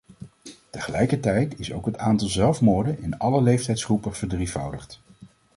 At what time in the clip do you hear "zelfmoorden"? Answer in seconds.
2.27-2.99